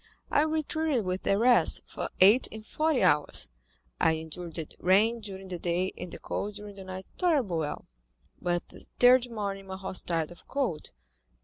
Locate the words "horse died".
9.77-10.31